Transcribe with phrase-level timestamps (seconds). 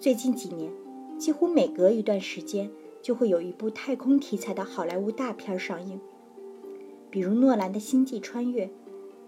[0.00, 0.72] 最近几年，
[1.18, 2.70] 几乎每隔一段时间
[3.02, 6.00] 就会有一部太空题材的好莱坞大片上映，
[7.10, 8.64] 比如诺兰的《星际穿越》，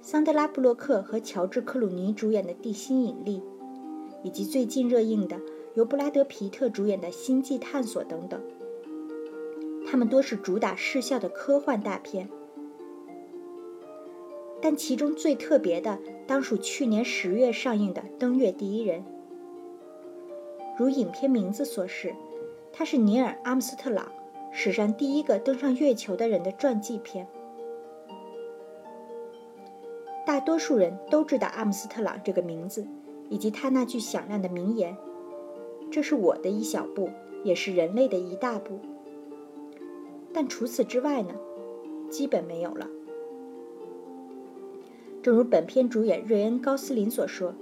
[0.00, 3.40] 桑德拉·布洛克和乔治·克鲁尼主演的《地心引力》，
[4.22, 5.38] 以及最近热映的
[5.74, 8.40] 由布拉德·皮特主演的《星际探索》等等。
[9.86, 12.30] 他们多是主打视效的科幻大片，
[14.62, 19.00] 但其中最特别的当属去年十月上映的《登月第一人》。
[20.76, 22.14] 如影片名字所示，
[22.72, 24.10] 它是尼尔·阿姆斯特朗
[24.50, 27.26] 史上第一个登上月球的人的传记片。
[30.24, 32.86] 大多数人都知道阿姆斯特朗这个名字，
[33.28, 34.96] 以及他那句响亮的名言
[35.90, 37.10] ：“这是我的一小步，
[37.44, 38.78] 也是人类的一大步。”
[40.32, 41.34] 但除此之外呢，
[42.08, 42.88] 基本没有了。
[45.22, 47.54] 正如本片主演瑞恩·高斯林所说：“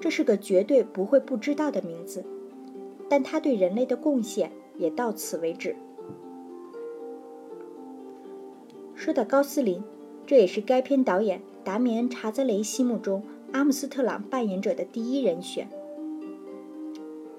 [0.00, 2.24] 这是个绝对不会不知道的名字，
[3.08, 5.76] 但他对人类的贡献也到此为止。”
[8.94, 9.82] 说到高斯林，
[10.26, 15.68] 这也是该片导演达米恩·查泽雷心目中阿姆斯特朗扮演者的第一人选。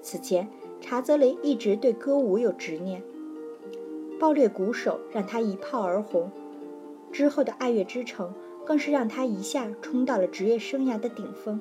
[0.02, 0.48] 此前，
[0.80, 3.02] 查泽雷一直对歌舞有执念。
[4.18, 6.30] 爆裂鼓手让他一炮而红，
[7.12, 8.34] 之后的《爱乐之城》
[8.66, 11.60] 更是让他一下冲到了职业生涯的顶峰。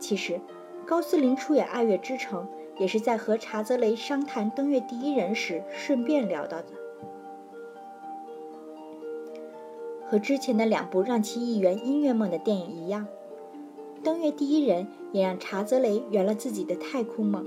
[0.00, 0.40] 其实，
[0.86, 2.44] 高斯林出演《爱乐之城》
[2.80, 6.68] 也是在和查泽雷商谈《登月第一人》时顺便聊到的。
[10.08, 13.06] 和之前的两部让其一圆音乐梦的电影一样，
[14.02, 17.46] 《登月第一人》也让查泽雷圆了自己的太空梦。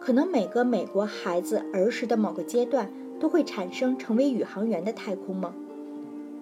[0.00, 5.52] 可能每个美国孩子儿时的某个阶段都会产生成为宇航员的太空梦，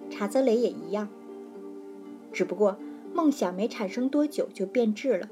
[0.09, 1.09] 查泽雷也一样。
[2.37, 2.77] 只不过
[3.15, 5.27] 梦想没产生多久就变质了。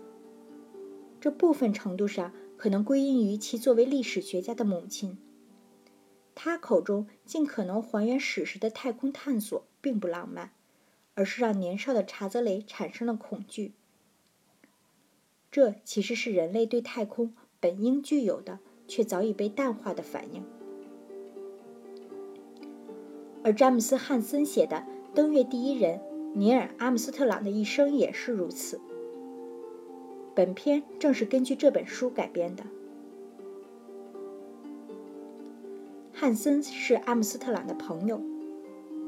[1.21, 5.15] 这部分程度上可能归因于其作为历史学家的母亲，
[6.33, 10.49] 他口中尽可能还原史实的太空探索并不浪漫，
[11.13, 13.73] 而是让年少的查泽雷产生了恐惧。
[15.51, 17.35] 这其实是人类对太空。
[17.59, 20.43] 本应具有的，却早已被淡化的反应。
[23.43, 24.77] 而詹姆斯·汉森写的
[25.15, 25.99] 《登月第一人》，
[26.37, 28.81] 尼尔·阿姆斯特朗的一生也是如此。
[30.35, 32.65] 本片正是根据这本书改编的。
[36.11, 38.19] 汉森是阿姆斯特朗的朋友，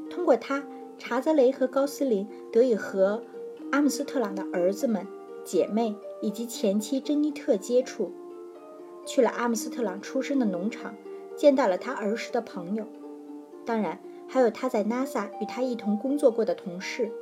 [0.08, 0.64] 通过他，
[0.96, 3.22] 查泽雷和高斯林得以和
[3.72, 5.06] 阿姆斯特朗的儿子们、
[5.44, 8.10] 姐妹以及前妻珍妮特接触。
[9.04, 10.94] 去了阿姆斯特朗出生的农场，
[11.36, 12.86] 见到了他儿时的朋友，
[13.66, 17.12] 当然还有他在 NASA 与他一同工作过的同事。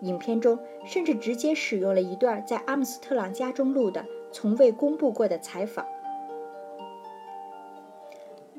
[0.00, 5.86] 影片中甚至直接使用了一段在阿姆斯特朗家中录的、从未公布过的采访。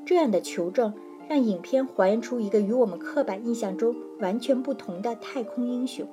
[0.04, 0.94] 这样的求证
[1.28, 6.06] 让影片还原出一个与我们刻板印象中完全不同的太空英雄。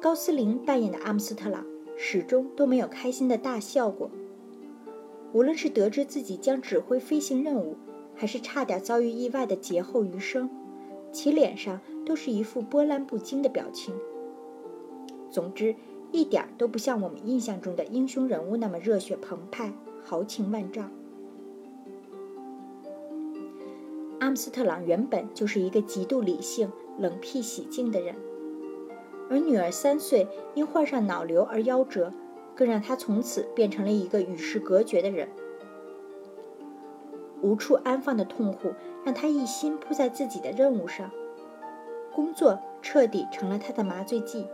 [0.00, 1.64] 高斯林扮演的阿姆斯特朗。
[1.96, 4.10] 始终都没有开心的大笑过。
[5.32, 7.76] 无论是得知自己将指挥飞行任务，
[8.16, 10.50] 还是差点遭遇意外的劫后余生，
[11.14, 13.94] 其脸上都是一副波澜不惊的表情。
[15.30, 15.76] 总之，
[16.10, 19.72] 一点都不像我们印象中的英雄人物那么热血澎湃、
[20.04, 20.90] 豪情万丈。
[24.18, 28.16] 阿姆斯特朗原本就是一个极度理性、冷僻喜静的人。
[29.30, 32.12] 而女儿三岁因患上脑瘤而夭折，
[32.54, 35.28] 更让他从此变成了一个与世隔绝的人。
[37.40, 38.72] 无处安放的痛苦
[39.04, 41.10] 让他一心扑在自己的任务上，
[42.12, 44.46] 工作彻底成了他的麻醉剂。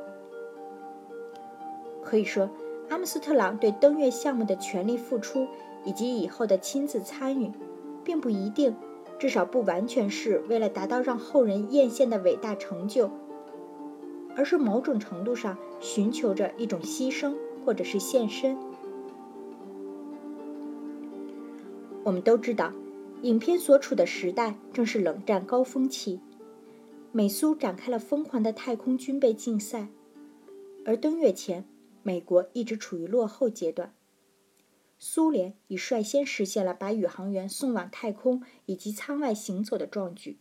[2.03, 2.51] 可以说，
[2.89, 5.47] 阿姆斯特朗对登月项目的全力付出
[5.85, 7.53] 以及以后的亲自参与，
[8.03, 8.75] 并不一定，
[9.19, 13.11] 至少不完全是为了达到让后人艳羡的伟大成就。
[14.37, 18.57] 而是某种程度上寻求着一种牺牲，或者是献身。
[22.05, 22.73] 我们都知道，
[23.23, 26.21] 影片所处的时代正是冷战高峰期，
[27.13, 29.89] 美苏展开了疯狂的太空军备竞赛，
[30.87, 31.69] 而登月前，
[32.03, 33.95] 美国一直处于落后阶段，
[34.99, 40.39] 苏联已率先实现了把宇航员送往太空以及舱外行走的壮举。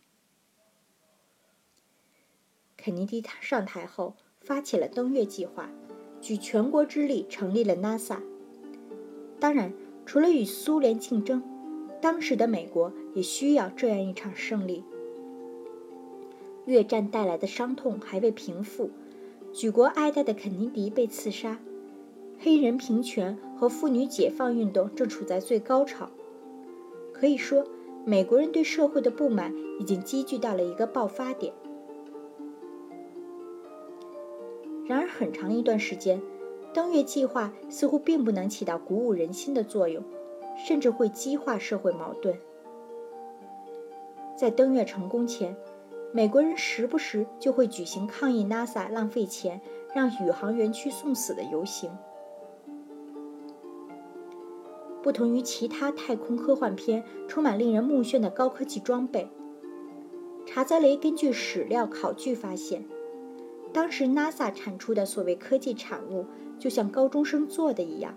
[2.78, 5.70] 肯尼迪他上台后，发起了登月计划，
[6.22, 8.22] 举全国之力成立了 NASA。
[9.38, 9.74] 当然，
[10.06, 11.42] 除了与苏联竞争，
[12.00, 14.84] 当时的美国也需要这样一场胜利。
[16.66, 18.90] 越战带来的伤痛还未平复，
[19.52, 21.58] 举国哀悼的肯尼迪被刺杀，
[22.38, 26.10] 黑人平权和妇女解放运动正处在最高潮。
[27.12, 27.66] 可以说，
[28.04, 31.52] 美国人对社会的不满已经积聚到了一个爆发点。
[34.86, 36.20] 然而，很长一段时间，
[36.72, 40.02] 登月计划似乎并不能起到鼓舞人心的作用，
[40.66, 42.38] 甚至会激化社会矛盾。
[44.36, 45.56] 在登月成功前，
[46.12, 49.60] 美国人时不时就会举行抗议 NASA 浪费钱
[49.94, 51.90] 让宇航员去送死的游行。
[55.02, 59.30] 不同于其他太空科幻片充满令人目眩的高科技装备，
[60.46, 62.84] 查泽雷根据史料考据发现，
[63.72, 66.26] 当时 NASA 产出的所谓科技产物
[66.58, 68.14] 就像高中生做的一样。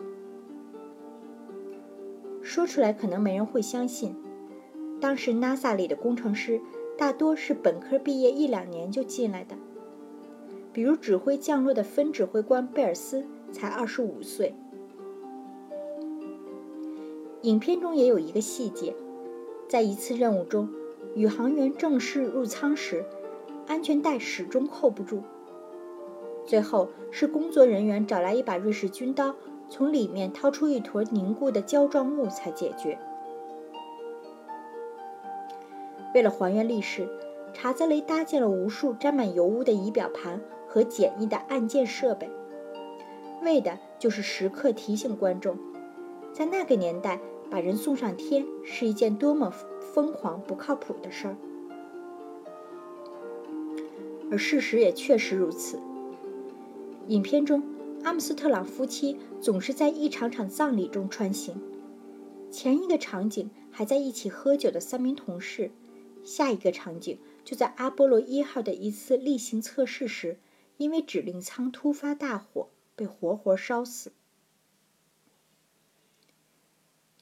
[2.53, 4.15] 说出来可能没人会相信，
[5.01, 6.61] 当时 NASA 里的工程师。
[6.95, 9.55] 大多是本科毕业一两年就进来的，
[10.71, 14.53] 比如指挥降落的分指挥官贝尔斯才二十五岁。
[17.41, 18.93] 影片中也有一个细节，
[19.67, 20.69] 在一次任务中，
[21.15, 23.03] 宇航员正式入舱时，
[23.65, 25.23] 安全带始终扣不住，
[26.45, 29.35] 最后是工作人员找来一把瑞士军刀，
[29.73, 32.95] 从里面掏出一坨凝固的胶状物才解决。
[36.13, 37.09] 为了还原历史，
[37.55, 42.29] 查泽雷搭建了无数沾满油污的仪表盘和简易的按键设备，
[43.41, 45.57] 为的就是时刻提醒观众，
[46.31, 49.51] 在那个年代把人送上天是一件多么
[49.91, 51.35] 疯狂不靠谱的事儿。
[54.29, 55.79] 而事实也确实如此。
[57.07, 57.63] 影片中，
[58.03, 61.55] 阿姆斯特朗夫妻总是在一场场葬礼中穿行，
[62.51, 65.71] 前一个场景还在一起喝酒的三名同事。
[66.21, 70.37] 下一个场景就在阿波罗一号的一次例行测试时，
[70.77, 74.11] 因为指令舱突发大火被活活烧死。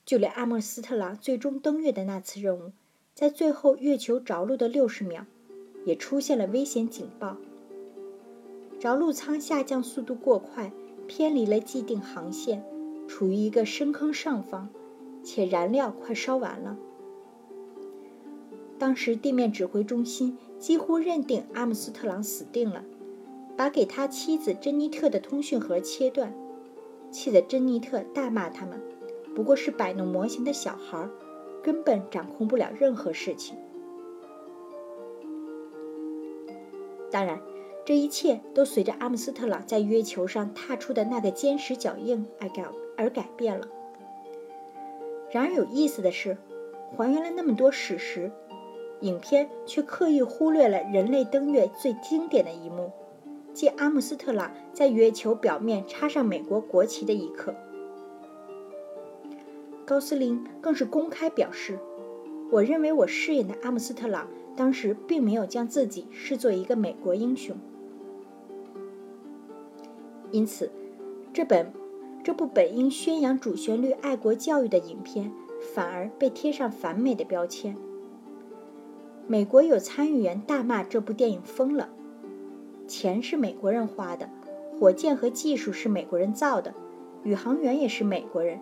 [0.03, 2.71] 就连阿姆斯特朗最终登月的那次任务，
[3.13, 5.25] 在最后月球着陆的六十秒，
[5.85, 7.37] 也出现了危险警报。
[8.81, 10.71] 着陆舱下降速度过快，
[11.05, 12.65] 偏离了既定航线，
[13.07, 14.69] 处于一个深坑上方，
[15.21, 16.75] 且燃料快烧完了。
[18.79, 22.83] 当时地面指挥中心几乎认定阿姆斯特朗死定了，
[23.55, 26.33] 把给他妻子珍妮特的通讯盒切断，
[27.11, 28.81] 气得珍妮特大骂他们，
[29.35, 31.07] 不过是摆弄模型的小孩，
[31.61, 33.55] 根本掌控不了任何事情。
[37.11, 37.39] 当然，
[37.83, 43.67] 这一切都随着阿姆斯特朗在月球上踏出的那个坚实脚印而改而改变了。
[45.31, 46.37] 然而有意思的是，
[46.95, 48.31] 还原了那么多史实。
[49.01, 52.91] 影片却刻意忽略了人类登月最经典的一幕，
[53.51, 57.55] 即阿姆斯特朗在月球表面插上美国国旗的一刻。
[59.87, 61.79] 高斯林更是公开表示
[62.51, 67.57] ：“我认为我饰演的阿姆斯特朗当时并没有将自己视作一个美国英雄。”
[70.31, 70.71] 因此，
[71.33, 71.71] 这本
[72.23, 75.31] 这部本应宣扬主旋律爱国教育的影片，
[75.73, 77.75] 反而被贴上反美的标签。
[79.27, 81.89] 美国有参议员大骂这部电影疯了，
[82.87, 84.29] 钱是美国人花的，
[84.79, 86.73] 火箭和技术是美国人造的，
[87.23, 88.59] 宇航员也是美国人，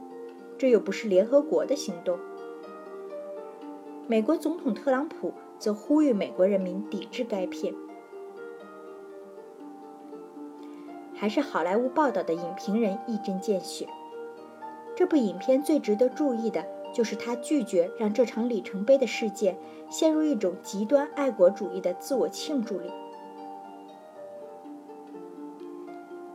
[0.57, 2.17] 这又不是联合国的行动。
[4.07, 7.73] 美国总统特朗普则呼吁美国人民抵制该片。
[11.19, 13.85] 还是好莱坞报道的影评人一针见血，
[14.95, 16.65] 这部影片最值得注意的。
[16.91, 19.55] 就是他拒绝让这场里程碑的事件
[19.91, 22.89] 陷入一种极端爱国主义的自我庆祝里。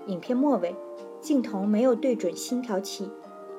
[0.07, 0.77] 影片末尾，
[1.21, 3.11] 镜头没有对准星条旗，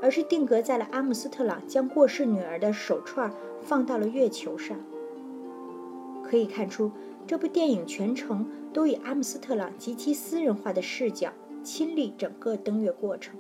[0.02, 3.30] 而是定格在了阿姆斯特朗将过世女儿的手串
[3.62, 4.78] 放到了月球上。
[6.24, 6.92] 可以看出，
[7.28, 13.36] 这部电影全程都以阿姆斯特朗极其私人化的视角亲历整个登月过程。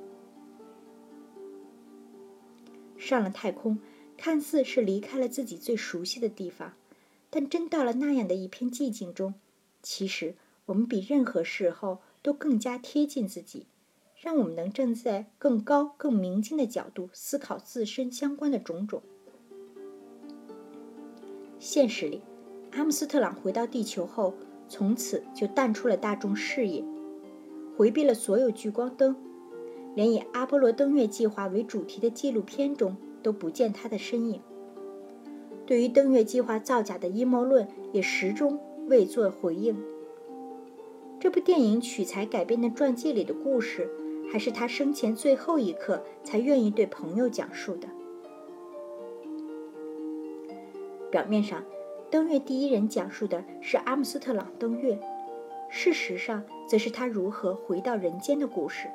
[2.97, 3.77] 上了太空，
[4.17, 6.73] 看似是离开了自己最熟悉的地方，
[7.29, 9.35] 但真到了那样的一片寂静中，
[9.83, 13.67] 其实我们比任何时候都更加贴近自己，
[14.19, 19.03] 让我们能站在更高、更明净的角度思考自身相关的种种。
[21.59, 22.21] 现实里，
[22.75, 24.33] 阿姆斯特朗回到地球后，
[24.67, 26.83] 从此就淡出了大众视野，
[27.77, 29.15] 回避了所有聚光灯。
[29.95, 34.41] 连以阿波罗登月计划为主题的纪录片中都不见他的身影。
[35.65, 39.77] 对于登月计划造假的阴谋论，也始终未作回应。
[41.17, 43.89] 这部电影取材改编的传记里的故事，
[44.29, 47.87] 还是他生前最后一刻才愿意对朋友讲述的。
[51.09, 51.63] 表面上，
[52.11, 54.97] 登月第一人讲述的是阿姆斯特朗登月，
[55.69, 58.87] 事实上则是他如何回到人间的故事。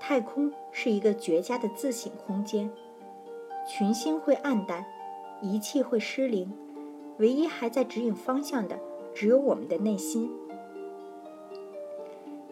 [0.00, 2.70] 太空是一个绝佳的自省空间，
[3.66, 4.84] 群星会暗淡，
[5.40, 6.52] 仪器会失灵，
[7.18, 8.78] 唯一还在指引方向的，
[9.14, 10.30] 只有我们的内心。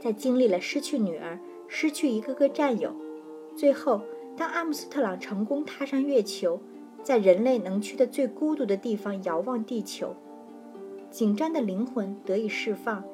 [0.01, 2.93] 在经历了失去女儿、失去一个个战友，
[3.57, 4.01] 最后，
[4.37, 6.61] 当阿姆斯特朗成功踏上月球，
[7.05, 10.17] 在人类能去的最孤独的地方遥望地球，
[11.11, 13.05] 紧张的灵魂得以释放，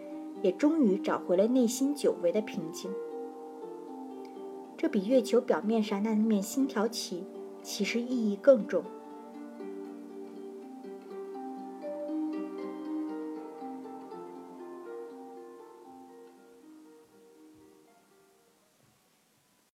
[0.43, 2.89] 也终于找回了内心久违的平静。
[4.77, 7.25] 这比月球表面上那面星条旗
[7.63, 8.85] 其实意义更重。